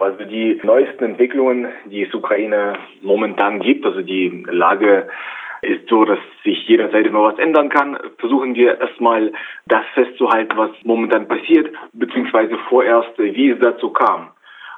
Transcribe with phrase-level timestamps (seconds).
[0.00, 5.08] Also die neuesten Entwicklungen, die es Ukraine momentan gibt, also die Lage
[5.62, 7.98] ist so, dass sich jederzeit immer was ändern kann.
[8.18, 9.32] Versuchen wir erstmal
[9.66, 14.28] das festzuhalten, was momentan passiert, beziehungsweise vorerst, wie es dazu kam.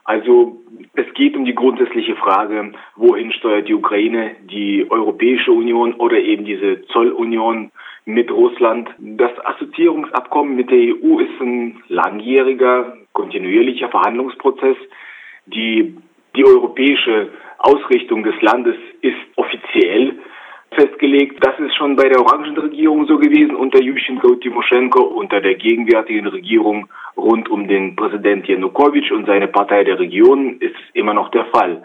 [0.04, 0.56] Also
[0.94, 6.44] es geht um die grundsätzliche Frage, wohin steuert die Ukraine, die Europäische Union oder eben
[6.44, 7.70] diese Zollunion
[8.06, 8.88] mit Russland.
[8.98, 14.76] Das Assoziierungsabkommen mit der EU ist ein langjähriger, kontinuierlicher Verhandlungsprozess.
[15.54, 15.96] Die,
[16.36, 20.18] die europäische Ausrichtung des Landes ist offiziell
[20.72, 21.44] festgelegt.
[21.44, 26.26] Das ist schon bei der Orangenregierung so gewesen, unter Yushchenko und Timoschenko, unter der gegenwärtigen
[26.26, 31.30] Regierung rund um den Präsident Janukowitsch und seine Partei der Region ist es immer noch
[31.30, 31.82] der Fall.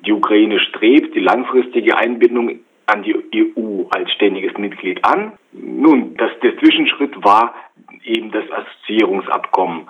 [0.00, 5.32] Die Ukraine strebt die langfristige Einbindung an die EU als ständiges Mitglied an.
[5.52, 7.54] Nun, das, der Zwischenschritt war
[8.04, 9.88] eben das Assoziierungsabkommen.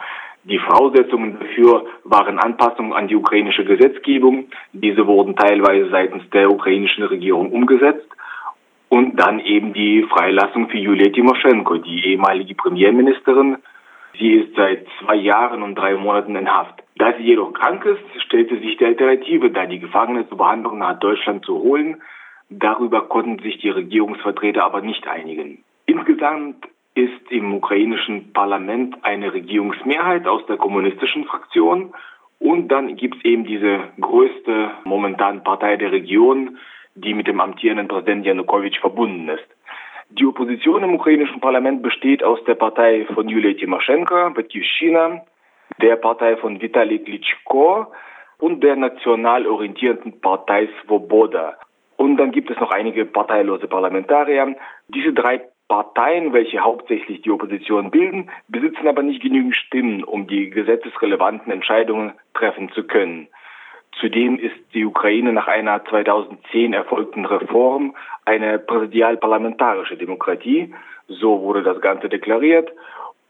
[0.49, 4.47] Die Voraussetzungen dafür waren Anpassungen an die ukrainische Gesetzgebung.
[4.73, 8.09] Diese wurden teilweise seitens der ukrainischen Regierung umgesetzt.
[8.89, 13.59] Und dann eben die Freilassung für Julia Timoschenko, die ehemalige Premierministerin.
[14.19, 16.83] Sie ist seit zwei Jahren und drei Monaten in Haft.
[16.97, 20.99] Da sie jedoch krank ist, stellte sich die Alternative dar, die Gefangene zur Behandlung nach
[20.99, 22.01] Deutschland zu holen.
[22.49, 25.63] Darüber konnten sich die Regierungsvertreter aber nicht einigen.
[25.85, 26.67] Insgesamt
[26.99, 31.95] ist im ukrainischen Parlament eine Regierungsmehrheit aus der kommunistischen Fraktion
[32.41, 36.59] und dann gibt es eben diese größte momentan Partei der Region,
[36.97, 39.47] die mit dem amtierenden Präsidenten Janukowitsch verbunden ist.
[40.11, 45.23] Die Opposition im ukrainischen Parlament besteht aus der Partei von Julia Timoschenko, Batjuschina,
[45.81, 47.87] der Partei von Vitali Klitschko
[48.39, 51.59] und der national orientierten Partei Svoboda.
[51.97, 54.57] Und dann gibt es noch einige parteilose Parlamentarier.
[54.89, 60.49] Diese drei Parteien, welche hauptsächlich die Opposition bilden, besitzen aber nicht genügend Stimmen, um die
[60.49, 63.29] gesetzesrelevanten Entscheidungen treffen zu können.
[64.01, 67.95] Zudem ist die Ukraine nach einer 2010 erfolgten Reform
[68.25, 70.75] eine präsidial-parlamentarische Demokratie.
[71.09, 72.71] So wurde das Ganze deklariert.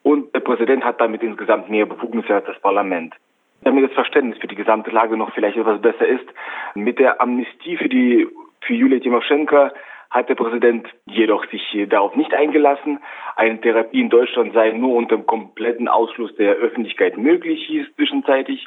[0.03, 3.15] Und der Präsident hat damit insgesamt mehr Befugnisse als das Parlament.
[3.62, 6.27] Damit das Verständnis für die gesamte Lage noch vielleicht etwas besser ist,
[6.75, 8.28] mit der Amnestie für die
[8.60, 9.71] für Julia Timoschenko
[10.10, 12.98] hat der Präsident jedoch sich darauf nicht eingelassen.
[13.36, 18.66] Eine Therapie in Deutschland sei nur unter dem kompletten Ausschluss der Öffentlichkeit möglich, hieß zwischenzeitlich.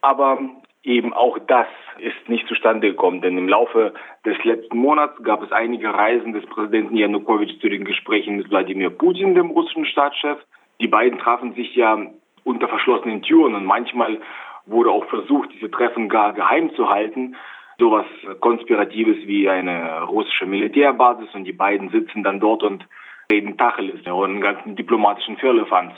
[0.00, 0.38] Aber
[0.84, 1.66] eben auch das
[1.98, 3.92] ist nicht zustande gekommen, denn im Laufe
[4.24, 8.90] des letzten Monats gab es einige Reisen des Präsidenten Janukowitsch zu den Gesprächen mit Wladimir
[8.90, 10.38] Putin, dem russischen Staatschef.
[10.80, 11.98] Die beiden trafen sich ja
[12.44, 14.18] unter verschlossenen Türen und manchmal
[14.66, 17.34] wurde auch versucht, diese Treffen gar geheim zu halten
[17.78, 18.06] sowas
[18.40, 22.86] Konspiratives wie eine russische Militärbasis und die beiden sitzen dann dort und
[23.30, 25.92] reden Tacheles und ganzen diplomatischen Firlefanz.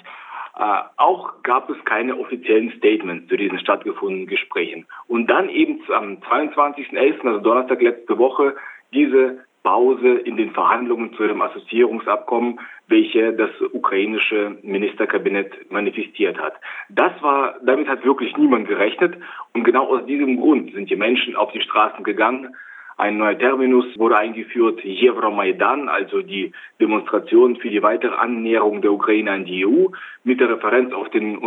[0.58, 4.86] Äh, auch gab es keine offiziellen Statements zu diesen stattgefundenen Gesprächen.
[5.06, 8.56] Und dann eben am 22.11., also Donnerstag letzte Woche,
[8.92, 16.54] diese Pause in den Verhandlungen zu dem Assoziierungsabkommen, welche das ukrainische Ministerkabinett manifestiert hat.
[16.88, 19.16] Das war, damit hat wirklich niemand gerechnet.
[19.52, 22.54] Und genau aus diesem Grund sind die Menschen auf die Straßen gegangen.
[22.96, 29.30] Ein neuer Terminus wurde eingeführt, Euromaidan, also die Demonstration für die weitere Annäherung der Ukraine
[29.30, 29.86] an die EU,
[30.22, 31.38] mit der Referenz auf den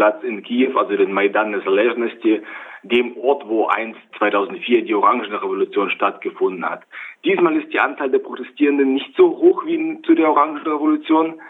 [0.00, 2.42] Unabhängigkeitsplatz in Kiew, also den Maidan Nezalezhnosti,
[2.82, 6.82] dem Ort, wo einst 2004 die Orangenrevolution stattgefunden hat.
[7.24, 11.40] Diesmal ist die Anzahl der Protestierenden nicht so hoch wie zu der Orangenrevolution,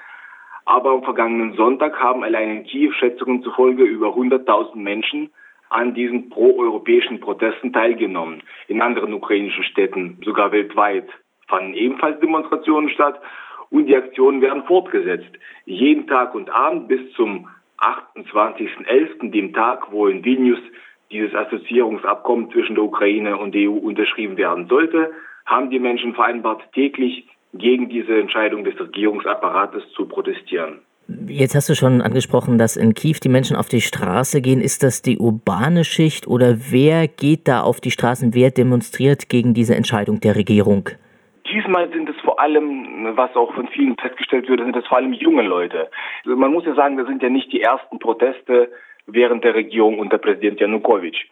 [0.65, 5.31] aber am vergangenen Sonntag haben allein in Kiew Schätzungen zufolge über 100.000 Menschen
[5.69, 8.43] an diesen proeuropäischen Protesten teilgenommen.
[8.67, 11.09] In anderen ukrainischen Städten, sogar weltweit,
[11.47, 13.21] fanden ebenfalls Demonstrationen statt
[13.71, 15.31] und die Aktionen werden fortgesetzt.
[15.65, 17.49] Jeden Tag und Abend bis zum
[17.81, 20.61] 28.11., dem Tag, wo in Vilnius
[21.11, 25.11] dieses Assoziierungsabkommen zwischen der Ukraine und der EU unterschrieben werden sollte,
[25.47, 30.81] haben die Menschen vereinbart, täglich gegen diese Entscheidung des Regierungsapparates zu protestieren.
[31.27, 34.61] Jetzt hast du schon angesprochen, dass in Kiew die Menschen auf die Straße gehen.
[34.61, 38.33] Ist das die urbane Schicht oder wer geht da auf die Straßen?
[38.35, 40.91] Wer demonstriert gegen diese Entscheidung der Regierung?
[41.47, 45.13] Diesmal sind es vor allem, was auch von vielen festgestellt wird, sind es vor allem
[45.13, 45.91] junge Leute.
[46.25, 48.71] Also man muss ja sagen, das sind ja nicht die ersten Proteste,
[49.07, 51.27] während der Regierung unter Präsident Janukowitsch.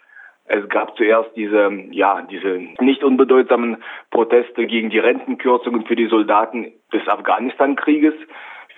[0.46, 6.72] Es gab zuerst diese, ja, diese nicht unbedeutsamen Proteste gegen die Rentenkürzungen für die Soldaten
[6.92, 8.14] des Afghanistan-Krieges,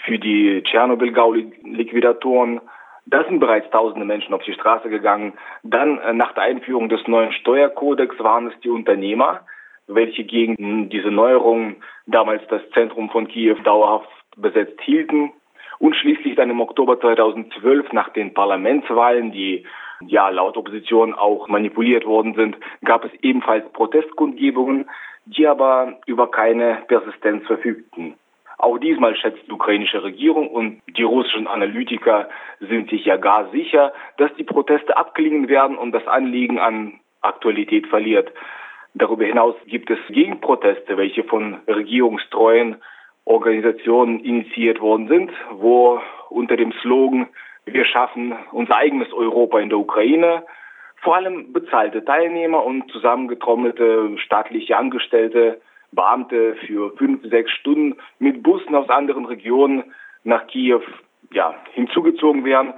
[0.05, 2.61] für die Tschernobyl-Gau-Liquidatoren.
[3.06, 5.35] Da sind bereits tausende Menschen auf die Straße gegangen.
[5.62, 9.43] Dann äh, nach der Einführung des neuen Steuerkodex waren es die Unternehmer,
[9.94, 11.76] welche gegen diese Neuerungen
[12.06, 15.32] damals das Zentrum von Kiew dauerhaft besetzt hielten
[15.78, 19.64] und schließlich dann im Oktober 2012 nach den Parlamentswahlen, die
[20.06, 24.88] ja laut Opposition auch manipuliert worden sind, gab es ebenfalls Protestkundgebungen,
[25.26, 28.14] die aber über keine Persistenz verfügten.
[28.58, 32.28] Auch diesmal schätzt die ukrainische Regierung und die russischen Analytiker
[32.60, 37.87] sind sich ja gar sicher, dass die Proteste abklingen werden und das Anliegen an Aktualität
[37.87, 38.31] verliert.
[38.94, 42.76] Darüber hinaus gibt es Gegenproteste, welche von regierungstreuen
[43.25, 47.28] Organisationen initiiert worden sind, wo unter dem Slogan
[47.66, 50.42] Wir schaffen unser eigenes Europa in der Ukraine
[51.02, 55.60] vor allem bezahlte Teilnehmer und zusammengetrommelte staatliche Angestellte
[55.92, 59.92] Beamte für fünf, sechs Stunden mit Bussen aus anderen Regionen
[60.25, 60.82] nach Kiew
[61.32, 62.75] ja, hinzugezogen werden.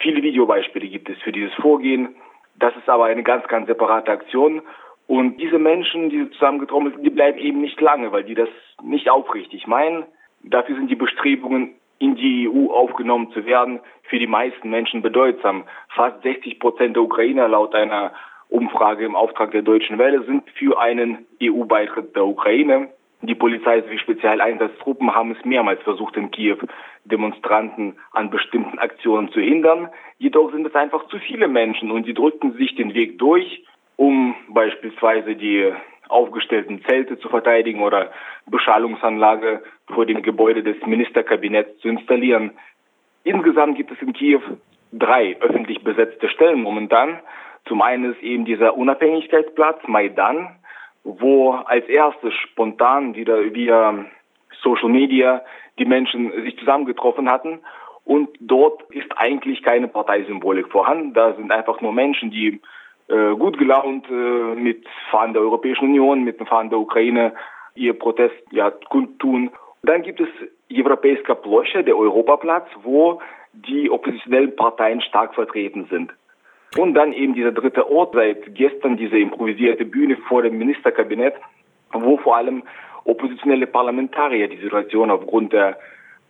[0.00, 2.16] Viele Videobeispiele gibt es für dieses Vorgehen.
[2.58, 4.62] Das ist aber eine ganz, ganz separate Aktion.
[5.10, 8.48] Und diese Menschen, diese zusammengetrommelten, die bleiben eben nicht lange, weil die das
[8.80, 10.04] nicht aufrichtig meinen.
[10.44, 15.64] Dafür sind die Bestrebungen, in die EU aufgenommen zu werden, für die meisten Menschen bedeutsam.
[15.88, 18.12] Fast 60 Prozent der Ukrainer laut einer
[18.50, 22.90] Umfrage im Auftrag der Deutschen Welle sind für einen EU-Beitritt der Ukraine.
[23.22, 26.58] Die Polizei sowie Spezialeinsatztruppen haben es mehrmals versucht, in Kiew
[27.04, 29.88] Demonstranten an bestimmten Aktionen zu hindern.
[30.18, 33.64] Jedoch sind es einfach zu viele Menschen und sie drückten sich den Weg durch,
[34.00, 35.70] um beispielsweise die
[36.08, 38.10] aufgestellten Zelte zu verteidigen oder
[38.46, 39.62] Beschallungsanlage
[39.92, 42.52] vor dem Gebäude des Ministerkabinetts zu installieren.
[43.24, 44.40] Insgesamt gibt es in Kiew
[44.90, 47.20] drei öffentlich besetzte Stellen momentan.
[47.66, 50.48] Zum einen ist eben dieser Unabhängigkeitsplatz Maidan,
[51.04, 54.06] wo als erstes spontan wieder via
[54.62, 55.42] Social Media
[55.78, 57.58] die Menschen sich zusammengetroffen hatten.
[58.04, 61.12] Und dort ist eigentlich keine Parteisymbolik vorhanden.
[61.12, 62.62] Da sind einfach nur Menschen, die
[63.10, 67.32] äh, gut gelaunt äh, mit Fahnen der Europäischen Union, mit den Fahnen der Ukraine
[67.74, 69.50] ihr Protest ja, kundtun.
[69.82, 70.28] Dann gibt es
[70.70, 73.20] die Europeiska Plosche, der Europaplatz, wo
[73.52, 76.12] die oppositionellen Parteien stark vertreten sind.
[76.78, 81.34] Und dann eben dieser dritte Ort, seit gestern diese improvisierte Bühne vor dem Ministerkabinett,
[81.92, 82.62] wo vor allem
[83.04, 85.78] oppositionelle Parlamentarier die Situation aufgrund der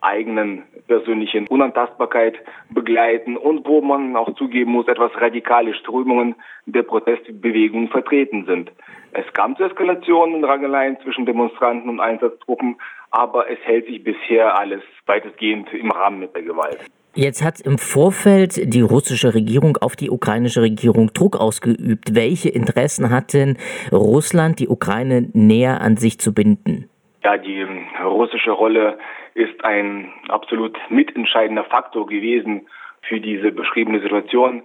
[0.00, 2.34] eigenen persönlichen Unantastbarkeit
[2.70, 6.34] begleiten und wo man auch zugeben muss, etwas radikale Strömungen
[6.66, 8.72] der Protestbewegung vertreten sind.
[9.12, 12.76] Es kam zu Eskalationen und Rangeleien zwischen Demonstranten und Einsatztruppen,
[13.10, 16.78] aber es hält sich bisher alles weitestgehend im Rahmen mit der Gewalt.
[17.14, 22.14] Jetzt hat im Vorfeld die russische Regierung auf die ukrainische Regierung Druck ausgeübt.
[22.14, 23.58] Welche Interessen hat denn
[23.90, 26.89] Russland, die Ukraine näher an sich zu binden?
[27.22, 27.66] Ja, die
[28.02, 28.98] russische Rolle
[29.34, 32.66] ist ein absolut mitentscheidender Faktor gewesen
[33.02, 34.62] für diese beschriebene Situation.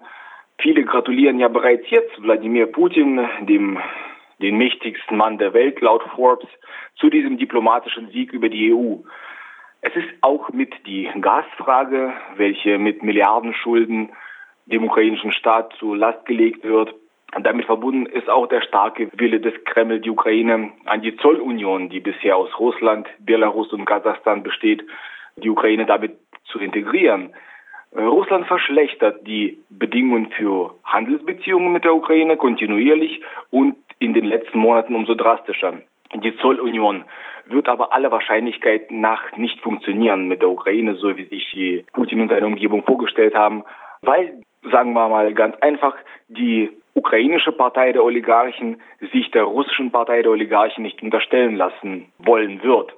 [0.60, 3.78] Viele gratulieren ja bereits jetzt Wladimir Putin, dem
[4.40, 6.50] den mächtigsten Mann der Welt laut Forbes,
[6.96, 8.98] zu diesem diplomatischen Sieg über die EU.
[9.82, 14.10] Es ist auch mit die Gasfrage, welche mit Milliardenschulden
[14.66, 16.94] dem ukrainischen Staat zur Last gelegt wird.
[17.42, 22.00] Damit verbunden ist auch der starke Wille des Kreml, die Ukraine an die Zollunion, die
[22.00, 24.84] bisher aus Russland, Belarus und Kasachstan besteht,
[25.36, 27.34] die Ukraine damit zu integrieren.
[27.94, 33.22] Russland verschlechtert die Bedingungen für Handelsbeziehungen mit der Ukraine kontinuierlich
[33.52, 35.74] und in den letzten Monaten umso drastischer.
[36.14, 37.04] Die Zollunion
[37.48, 42.30] wird aber aller Wahrscheinlichkeit nach nicht funktionieren mit der Ukraine, so wie sich Putin und
[42.30, 43.64] seine Umgebung vorgestellt haben,
[44.02, 44.42] weil,
[44.72, 45.96] sagen wir mal ganz einfach,
[46.28, 48.82] die ukrainische Partei der Oligarchen
[49.12, 52.94] sich der russischen Partei der Oligarchen nicht unterstellen lassen wollen wird.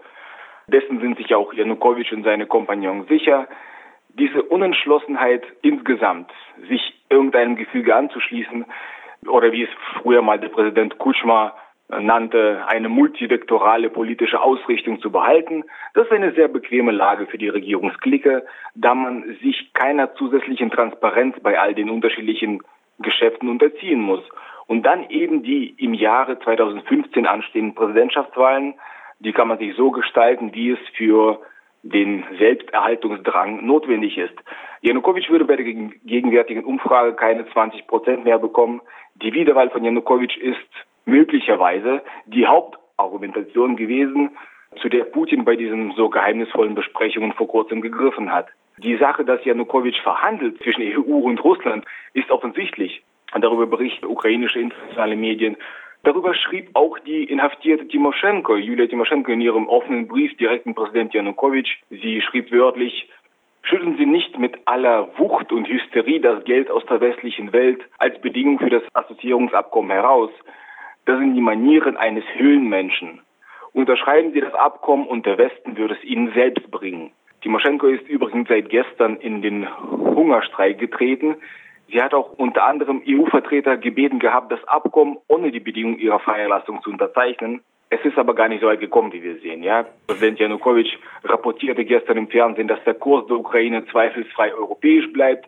[0.67, 3.47] Dessen sind sich auch Janukowitsch und seine Kompagnons sicher.
[4.09, 6.31] Diese Unentschlossenheit insgesamt,
[6.69, 8.65] sich irgendeinem Gefüge anzuschließen,
[9.27, 9.69] oder wie es
[10.01, 11.53] früher mal der Präsident Kutschma
[11.89, 15.63] nannte, eine multivektorale politische Ausrichtung zu behalten.
[15.93, 18.45] Das ist eine sehr bequeme Lage für die Regierungsklicke,
[18.75, 22.61] da man sich keiner zusätzlichen Transparenz bei all den unterschiedlichen
[22.99, 24.23] Geschäften unterziehen muss.
[24.67, 28.75] Und dann eben die im Jahre 2015 anstehenden Präsidentschaftswahlen,
[29.19, 31.39] die kann man sich so gestalten, wie es für
[31.83, 34.33] den Selbsterhaltungsdrang notwendig ist.
[34.81, 38.81] Janukowitsch würde bei der gegenwärtigen Umfrage keine 20 Prozent mehr bekommen.
[39.15, 40.57] Die Wiederwahl von Janukowitsch ist
[41.05, 44.31] möglicherweise die Hauptargumentation gewesen,
[44.81, 48.47] zu der Putin bei diesen so geheimnisvollen Besprechungen vor kurzem gegriffen hat.
[48.77, 53.01] Die Sache, dass Janukowitsch verhandelt zwischen EU und Russland, ist offensichtlich.
[53.33, 55.57] Darüber berichten ukrainische internationale Medien.
[56.03, 61.13] Darüber schrieb auch die inhaftierte Timoschenko, Julia Timoschenko, in ihrem offenen Brief direkt an Präsident
[61.13, 61.75] Janukowitsch.
[61.89, 63.09] Sie schrieb wörtlich,
[63.63, 68.21] schütteln Sie nicht mit aller Wucht und Hysterie das Geld aus der westlichen Welt als
[68.21, 70.29] Bedingung für das Assoziierungsabkommen heraus.
[71.05, 73.21] Das sind die Manieren eines Höhlenmenschen.
[73.73, 77.11] Unterschreiben Sie das Abkommen und der Westen würde es Ihnen selbst bringen.
[77.47, 81.37] Timoschenko ist übrigens seit gestern in den Hungerstreik getreten.
[81.87, 86.81] Sie hat auch unter anderem EU-Vertreter gebeten gehabt, das Abkommen ohne die Bedingung ihrer Freilassung
[86.81, 87.61] zu unterzeichnen.
[87.89, 89.63] Es ist aber gar nicht so weit gekommen, wie wir sehen.
[89.63, 89.85] Ja?
[90.07, 95.47] Präsident Janukowitsch rapportierte gestern im Fernsehen, dass der Kurs der Ukraine zweifelsfrei europäisch bleibt.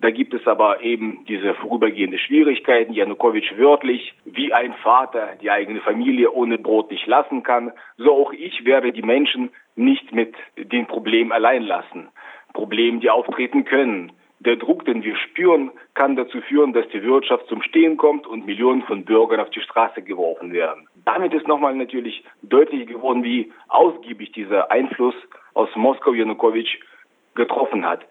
[0.00, 2.92] Da gibt es aber eben diese vorübergehende Schwierigkeiten.
[2.92, 8.32] Janukowitsch wörtlich, wie ein Vater die eigene Familie ohne Brot nicht lassen kann, so auch
[8.32, 12.08] ich werde die Menschen nicht mit den Problemen allein lassen.
[12.52, 14.12] Problemen, die auftreten können.
[14.40, 18.44] Der Druck, den wir spüren, kann dazu führen, dass die Wirtschaft zum Stehen kommt und
[18.44, 20.86] Millionen von Bürgern auf die Straße geworfen werden.
[21.06, 25.14] Damit ist nochmal natürlich deutlich geworden, wie ausgiebig dieser Einfluss
[25.54, 26.76] aus Moskau Janukowitsch
[27.34, 28.06] getroffen hat.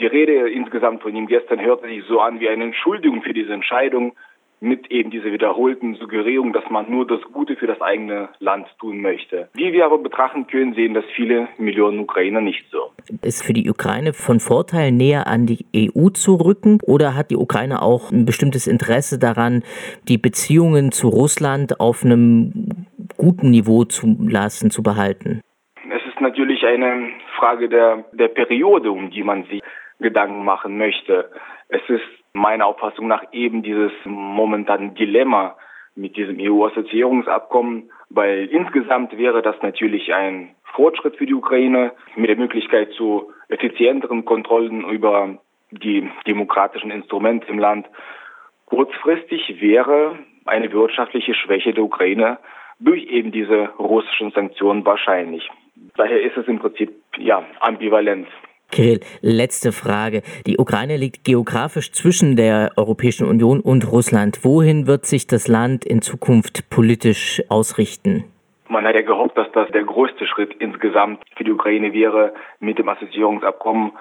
[0.00, 3.52] Die Rede insgesamt von ihm gestern hörte sich so an wie eine Entschuldigung für diese
[3.52, 4.12] Entscheidung,
[4.60, 9.00] mit eben dieser wiederholten Suggerierung, dass man nur das Gute für das eigene Land tun
[9.00, 9.48] möchte.
[9.54, 12.90] Wie wir aber betrachten können, sehen das viele Millionen Ukrainer nicht so.
[13.22, 17.36] Ist für die Ukraine von Vorteil, näher an die EU zu rücken oder hat die
[17.36, 19.62] Ukraine auch ein bestimmtes Interesse daran,
[20.08, 22.86] die Beziehungen zu Russland auf einem
[23.16, 25.40] guten Niveau zu lassen, zu behalten?
[25.88, 29.62] Es ist natürlich eine Frage der, der Periode, um die man sich
[30.00, 31.30] Gedanken machen möchte.
[31.68, 35.56] Es ist meiner Auffassung nach eben dieses momentan Dilemma
[35.94, 42.36] mit diesem EU-Assoziierungsabkommen, weil insgesamt wäre das natürlich ein Fortschritt für die Ukraine mit der
[42.36, 45.38] Möglichkeit zu effizienteren Kontrollen über
[45.70, 47.86] die demokratischen Instrumente im Land.
[48.66, 52.38] Kurzfristig wäre eine wirtschaftliche Schwäche der Ukraine
[52.78, 55.48] durch eben diese russischen Sanktionen wahrscheinlich.
[55.96, 58.28] Daher ist es im Prinzip ja ambivalent.
[58.70, 60.22] Kirill, letzte Frage.
[60.46, 64.44] Die Ukraine liegt geografisch zwischen der Europäischen Union und Russland.
[64.44, 68.24] Wohin wird sich das Land in Zukunft politisch ausrichten?
[68.68, 72.78] Man hat ja gehofft, dass das der größte Schritt insgesamt für die Ukraine wäre, mit
[72.78, 73.92] dem Assoziierungsabkommen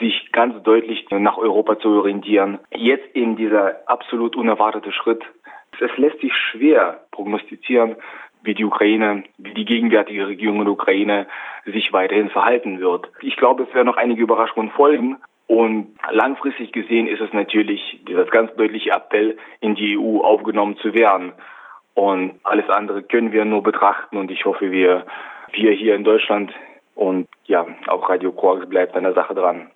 [0.00, 2.58] sich ganz deutlich nach Europa zu orientieren.
[2.74, 5.22] Jetzt eben dieser absolut unerwartete Schritt.
[5.78, 7.96] Es lässt sich schwer prognostizieren,
[8.46, 11.26] wie die Ukraine, wie die gegenwärtige Regierung in der Ukraine
[11.64, 13.10] sich weiterhin verhalten wird.
[13.20, 15.18] Ich glaube, es werden noch einige Überraschungen folgen.
[15.48, 20.94] Und langfristig gesehen ist es natürlich das ganz deutliche Appell, in die EU aufgenommen zu
[20.94, 21.32] werden.
[21.94, 24.16] Und alles andere können wir nur betrachten.
[24.16, 25.06] Und ich hoffe, wir,
[25.52, 26.52] wir hier in Deutschland
[26.94, 29.70] und ja, auch Radio Quarks bleibt an der Sache dran.